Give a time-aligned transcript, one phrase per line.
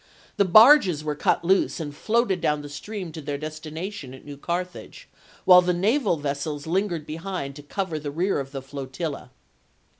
[0.37, 4.35] The barges were cut loose, and floated down the stream to their destination at New
[4.35, 5.07] Carthage,
[5.45, 9.29] while the naval vessels lingered behind to cover the rear of the flotilla.